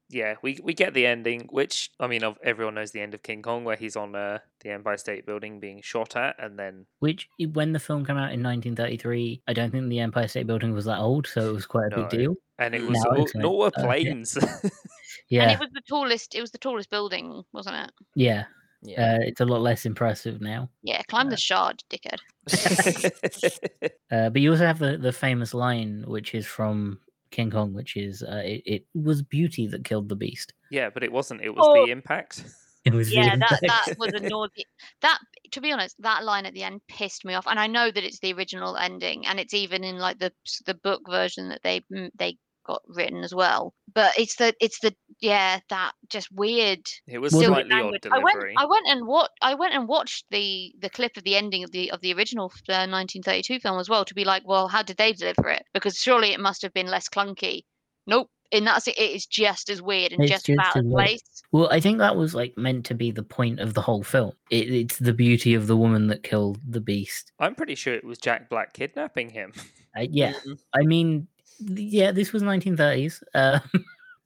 [0.08, 3.24] yeah, we we get the ending, which I mean, of everyone knows the end of
[3.24, 6.86] King Kong, where he's on uh, the Empire State Building being shot at, and then
[7.00, 10.72] Which, when the film came out in 1933, I don't think the Empire State Building
[10.74, 12.02] was that old, so it was quite a No.
[12.02, 12.34] big deal.
[12.58, 13.84] and it was Now all, it's like, not were uh, yeah.
[13.84, 14.36] planes.
[15.30, 18.44] and it was the tallest it was the tallest building wasn't it yeah.
[18.86, 19.14] Yeah.
[19.14, 20.70] Uh, it's a lot less impressive now.
[20.82, 22.20] yeah climb Uh, the shard dickhead
[24.10, 26.98] Uh, but you also have the, the famous line, which is from
[27.32, 30.52] King Kong, which is uh, it, it was beauty that killed the beast.
[30.70, 31.40] yeah, but it wasn't.
[31.42, 31.84] It was Oh.
[31.84, 32.44] the impact.
[32.84, 33.88] It was yeah that impact.
[33.88, 34.64] that was a naughty
[35.02, 35.18] that
[35.50, 38.04] to be honest that line at the end pissed me off and i know that
[38.04, 40.30] it's the original ending and it's even in like the
[40.66, 44.78] the book version that they mm, they got written as well but it's the it's
[44.80, 48.06] the yeah that just weird It was Well, the- slightly odd language.
[48.10, 48.54] I went delivery.
[48.58, 51.70] I went and what I went and watched the the clip of the ending of
[51.72, 54.96] the of the original uh, 1932 film as well to be like well how did
[54.96, 57.62] they deliver it because surely it must have been less clunky
[58.06, 60.84] nope in that se- it is just as weird and It's just, just about as
[60.84, 63.80] as place Well, I think that was like meant to be the point of the
[63.80, 64.32] whole film.
[64.50, 67.32] It, it's the beauty of the woman that killed the beast.
[67.40, 69.52] I'm pretty sure it was Jack Black kidnapping him.
[69.98, 70.58] Uh, yeah, Mhm.
[70.74, 71.26] I mean, th-
[71.58, 73.22] yeah, this was 1930s.
[73.34, 73.60] Uh,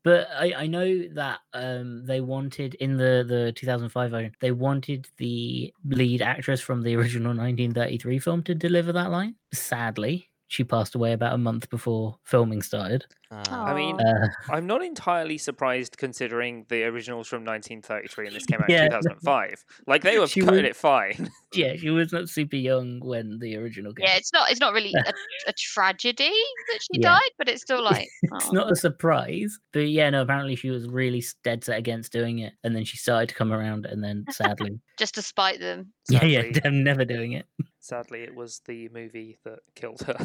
[0.02, 5.08] but I, I know that um, they wanted in the the 2005 version, they wanted
[5.18, 9.34] the lead actress from the original 1933 film to deliver that line.
[9.52, 13.04] Sadly, she passed away about a month before filming started.
[13.32, 13.66] Ah.
[13.66, 18.60] I mean, Uh, I'm not entirely surprised considering the originals from 1933 and this came
[18.60, 18.84] out Yeah.
[18.86, 19.64] in 2005.
[19.86, 21.30] Like they were She cutting was- it fine.
[21.54, 24.06] yeah, she was not super young when the original came.
[24.06, 25.12] yeah it's not it's not really a,
[25.48, 26.24] a tragedy
[26.72, 27.10] that she Yeah.
[27.10, 28.52] died but it's still like it's oh.
[28.52, 29.58] not a surprise.
[29.72, 32.54] But yeah, no, apparently she was really dead set against doing it.
[32.64, 36.24] And then she started to come around, and then sadly, just to spite them yeah,
[36.24, 37.46] yeah, Sadly, I'm never doing it.
[37.78, 40.16] sadly, it was the movie that killed her.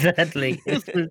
[0.00, 1.08] Sadly, it was,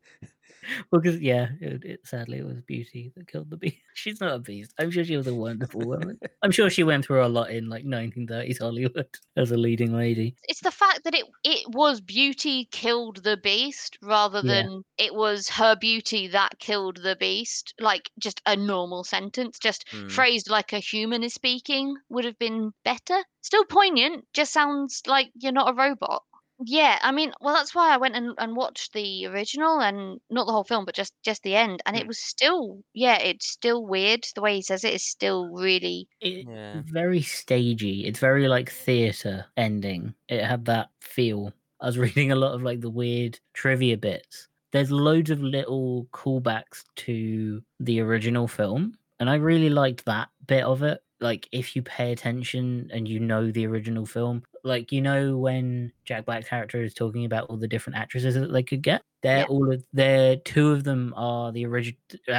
[0.91, 3.77] well, because yeah, it, it, sadly it was Beauty that killed the beast.
[3.95, 4.73] She's not a beast.
[4.79, 6.19] I'm sure she was a wonderful woman.
[6.43, 10.37] I'm sure she went through a lot in like 1930s Hollywood as a leading lady.
[10.43, 14.63] it's the fact that it it was beauty killed the beast rather Yeah.
[14.63, 19.85] than it was her beauty that killed the beast like just a normal sentence just
[19.91, 20.07] Hmm.
[20.07, 25.29] phrased like a human is speaking would have been better still poignant just sounds like
[25.35, 26.23] you're not a robot
[26.65, 30.45] yeah i mean well that's why i went and, and watched the original and not
[30.47, 32.07] the whole film but just just the end and it Hmm.
[32.07, 36.45] was still yeah it's still weird the way he says it is still really It,
[36.47, 36.81] Yeah.
[36.85, 38.05] Very stagey.
[38.05, 40.15] It's very like theater ending.
[40.29, 41.53] It had that feel.
[41.79, 44.47] I was reading a lot of like the weird trivia bits.
[44.71, 50.63] There's loads of little callbacks to the original film, and I really liked that bit
[50.63, 51.01] of it.
[51.19, 55.91] Like if you pay attention and you know the original film, like you know when
[56.05, 59.01] Jack Black's character is talking about all the different actresses that they could get.
[59.23, 59.45] They're Yeah.
[59.45, 61.97] all of they're two of them are the original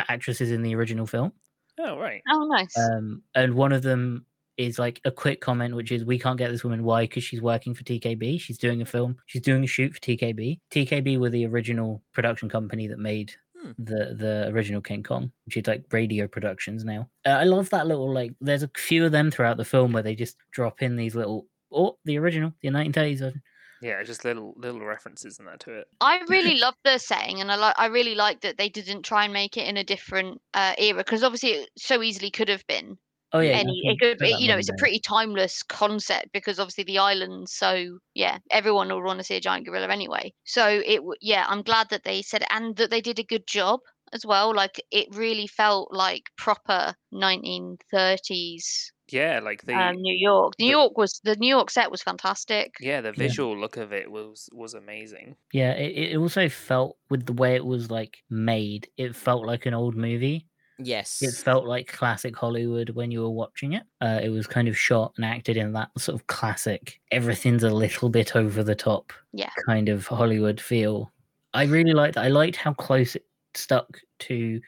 [0.08, 1.32] actresses in the original film.
[1.80, 2.22] oh right.
[2.28, 4.24] oh nice Um, and one of them
[4.56, 6.82] is like a quick comment, which is, "We can't get this woman.
[6.82, 7.04] Why?
[7.04, 8.40] Because she's working for RKO.
[8.40, 9.16] She's doing a film.
[9.26, 10.58] She's doing a shoot for RKO.
[10.72, 13.70] RKO were the original production company that made Hmm.
[13.78, 17.08] the the original King Kong, which is like Radio Productions now.
[17.24, 18.32] Uh, I love that little like.
[18.40, 21.46] There's a few of them throughout the film where they just drop in these little.
[21.70, 23.42] Oh, the original, the 1930s version.
[23.80, 25.88] Yeah, just little little references and that to it.
[26.00, 27.74] I really love the setting, and I like.
[27.78, 30.98] I really like that they didn't try and make it in a different uh, era
[30.98, 32.98] because obviously it so easily could have been
[33.32, 33.84] Oh yeah, any.
[33.84, 36.98] you It could put be, you know, it's a pretty timeless concept because obviously the
[36.98, 40.32] island's so yeah, everyone will want to see a giant gorilla anyway.
[40.44, 43.46] So it, yeah, I'm glad that they said it and that they did a good
[43.46, 43.80] job
[44.12, 44.54] as well.
[44.54, 50.54] Like it really felt like proper 1930s Yeah, like the um, New York.
[50.58, 52.74] New the- York was the New York set was fantastic.
[52.80, 55.36] yeah the visual look of it was was amazing.
[55.52, 59.66] Yeah, it, it also felt with the way it was like made, it felt like
[59.66, 60.46] an old movie.
[60.80, 61.20] Yes.
[61.22, 63.82] It felt like classic Hollywood when you were watching it.
[64.00, 67.70] Uh, it was kind of shot and acted in that sort of classic, everything's a
[67.70, 69.50] little bit over the top Yeah.
[69.66, 71.10] kind of Hollywood feel.
[71.52, 72.24] I really liked that.
[72.24, 74.60] I liked how close it stuck to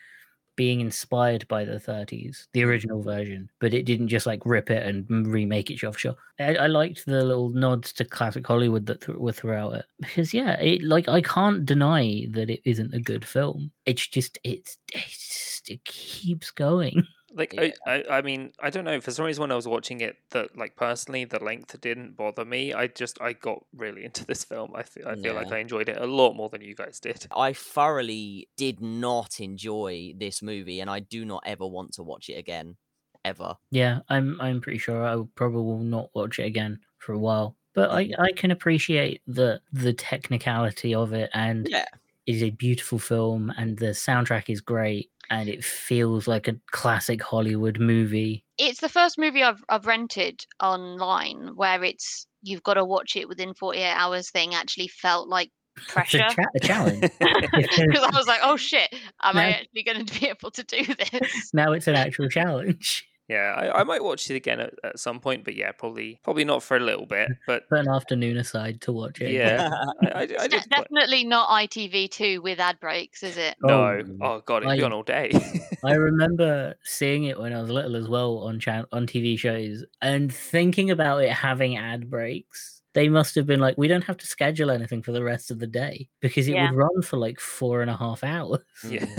[0.61, 2.67] being inspired by the 30s, the mm.
[2.67, 6.15] original version, but it didn't just like rip it and remake it for.
[6.39, 10.35] I, I liked the little nods to classic Hollywood that th- were throughout it because
[10.35, 13.71] yeah, it like I can't deny that it isn't a good film.
[13.87, 17.07] It's just it's, it's just, it keeps going.
[17.33, 17.59] Like Yeah.
[17.59, 19.01] I, I, I mean, I don't know.
[19.01, 22.45] For some reason, when I was watching it, that like personally, the length didn't bother
[22.45, 22.73] me.
[22.73, 24.73] I just I got really into this film.
[24.75, 27.29] I feel, I feel like I enjoyed it a lot more than you guys did.
[27.35, 32.29] I thoroughly did not enjoy this movie, and I do not ever want to watch
[32.29, 32.77] it again,
[33.25, 33.57] ever.
[33.71, 37.57] Yeah, I'm I'm pretty sure I probably will not watch it again for a while.
[37.75, 38.17] But I, Mhm.
[38.19, 41.85] I can appreciate the the technicality of it and Yeah.
[42.31, 46.57] It is a beautiful film and the soundtrack is great and it feels like a
[46.71, 48.45] classic Hollywood movie.
[48.57, 53.29] It's the first movie I've I've rented online where it's you've got to watch it
[53.29, 56.19] within 48 hours thing actually felt like It's a, pressure.
[56.19, 57.01] cha- a challenge.
[57.21, 60.85] Because I was like, oh shit, am I actually going to be able to do
[60.85, 61.51] this?
[61.55, 63.07] now it's an actual challenge.
[63.31, 66.45] Yeah, I, I might watch it again at, at some point, but yeah, probably probably
[66.45, 67.29] not for a little bit.
[67.47, 69.31] But Put an afternoon aside to watch it.
[69.31, 69.71] yeah,
[70.03, 73.55] I, I, I It's de- definitely not ITV2 with ad breaks, is it?
[73.63, 75.31] No, Oh, oh god, it'd be I- on all day.
[75.85, 79.85] I remember seeing it when I was little as well on chan- on TV shows
[80.03, 82.80] and thinking about it having ad breaks.
[82.95, 85.59] They must have been like, we don't have to schedule anything for the rest of
[85.61, 86.71] the day because it Yeah.
[86.71, 88.61] would run for like four and a half hours.
[88.89, 89.07] yeah.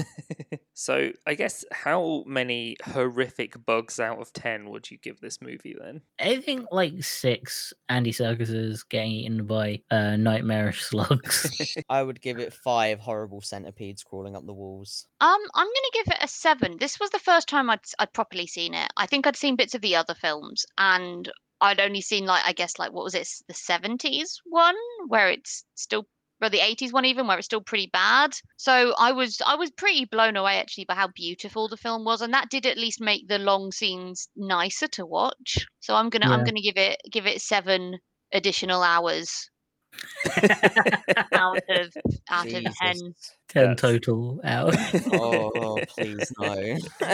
[0.74, 5.76] so I guess how many horrific bugs out of ten would you give this movie
[5.80, 6.02] then?
[6.20, 11.76] I think like six Andy Serkises getting eaten by uh, nightmarish slugs.
[11.90, 15.08] I would give it five horrible centipedes crawling up the walls.
[15.22, 16.78] Um, I'm going to give it a seven.
[16.80, 18.92] This was the first time I'd s- I'd properly seen it.
[18.98, 21.32] I think I'd seen bits of the other films, and
[21.62, 24.76] I'd only seen like I guess like what was it, the '70s one
[25.08, 26.08] where it's still,
[26.42, 28.34] or the '80s one even where it's still pretty bad.
[28.58, 32.22] So I was I was pretty blown away actually by how beautiful the film was,
[32.22, 35.66] and that did at least make the long scenes nicer to watch.
[35.80, 38.00] So I'm gonna I'm gonna give it give it seven
[38.34, 39.50] additional hours
[41.34, 41.98] out of
[42.30, 43.14] out of ten.
[43.48, 43.82] Ten Yes.
[43.82, 44.76] total hours.
[45.12, 46.78] oh, oh, please no.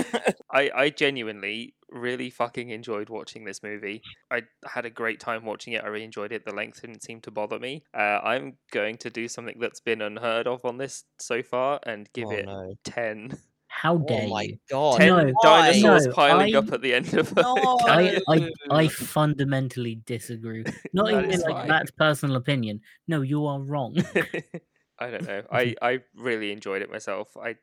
[0.51, 4.01] I, I genuinely really fucking enjoyed watching this movie.
[4.29, 5.83] I had a great time watching it.
[5.83, 6.45] I really enjoyed it.
[6.45, 7.83] The length didn't seem to bother me.
[7.93, 12.07] Uh, I'm going to do something that's been unheard of on this so far and
[12.13, 12.73] give oh, it no.
[12.83, 13.37] 10.
[13.67, 14.57] How oh dare Oh my you?
[14.69, 14.97] god.
[14.97, 17.77] 10 No, dinosaurs no, piling I- up at the end of No.
[17.85, 20.63] I, I, I fundamentally disagree.
[20.93, 21.67] Not That even like fine.
[21.67, 22.81] that's personal opinion.
[23.07, 23.95] No, you are wrong.
[24.99, 25.43] I don't know.
[25.51, 27.35] I, I really enjoyed it myself.
[27.37, 27.55] I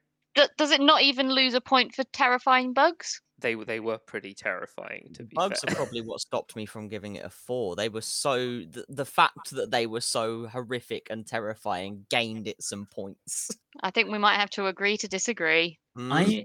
[0.56, 3.20] does it not even lose a point for terrifying bugs?
[3.44, 5.72] They were- they were pretty terrifying to be Bugs fair.
[5.72, 7.76] are probably what stopped me from giving it a four.
[7.76, 12.60] They were so the, the fact that they were so horrific and terrifying gained it
[12.62, 13.50] some points.
[13.82, 15.78] I think we might have to agree to disagree.
[15.96, 16.44] I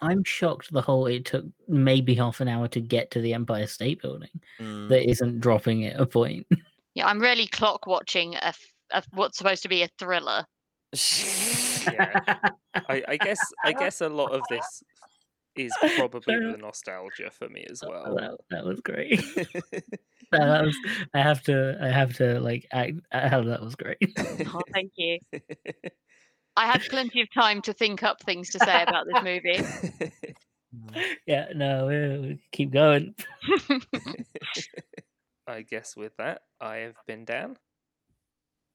[0.00, 3.66] I'm shocked the whole it took maybe half an hour to get to the Empire
[3.66, 4.30] State Building.
[4.60, 4.88] Mm.
[4.88, 6.46] That isn't dropping it a point.
[6.94, 10.44] Yeah, I'm really clock watching a, f- a what's supposed to be a thriller.
[11.92, 12.20] Yeah.
[12.88, 14.82] I, I guess I guess a lot of this
[15.56, 18.14] is probably the nostalgia for me as well.
[18.16, 19.20] that, that was great.
[19.34, 19.50] that
[20.32, 20.76] that was,
[21.14, 23.98] I have to I have to like act how that was great.
[24.18, 25.18] Oh, thank you.
[26.56, 29.62] I had plenty of time to think up things to say about this movie.
[31.26, 33.14] yeah, no, we, we keep going.
[35.46, 37.56] I guess with that, I have been Dan.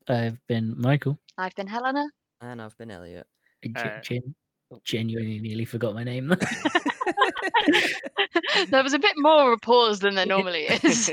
[0.08, 1.20] I've been Michael.
[1.38, 2.06] I've been Helena.
[2.40, 3.28] and I've been Elliot.
[3.64, 4.36] I gen- Uh, gen-
[4.84, 6.34] genuinely nearly forgot my name.
[8.70, 11.12] there was a bit more of a pause than there normally is.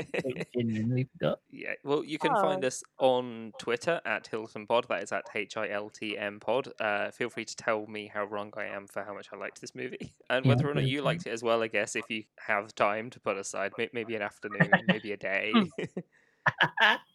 [0.55, 1.39] Genuinely forgot.
[1.51, 2.67] Yeah, well, you can find Oh.
[2.67, 4.85] us on Twitter at Hilton Pod.
[4.89, 6.69] That is at H I L T M Pod.
[6.79, 9.61] Uh, feel free to tell me how wrong I am for how much I liked
[9.61, 11.61] this movie, and Yeah, whether or not you liked it as well.
[11.61, 15.53] I guess if you have time to put aside, maybe an afternoon, maybe a day.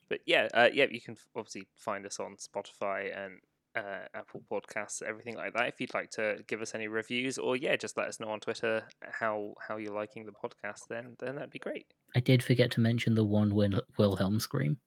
[0.09, 3.41] but yeah, uh, yeah, you can obviously find us on Spotify and
[3.77, 5.69] uh, Apple Podcasts, everything like that.
[5.69, 8.41] If you'd like to give us any reviews, or yeah, just let us know on
[8.41, 10.83] Twitter how how you're liking the podcast.
[10.89, 11.87] Then then that'd be great.
[12.17, 14.79] I did forget to mention the one Wil- Wilhelm scream.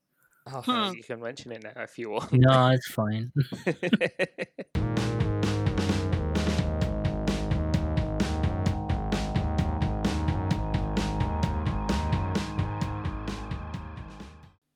[0.54, 0.94] Oh, Hmm.
[0.96, 2.32] You can mention it now if you want.
[2.32, 3.32] No, it's fine.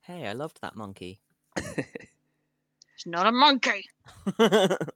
[0.02, 1.22] Hey, I loved that monkey.
[3.02, 3.90] It's not a monkey.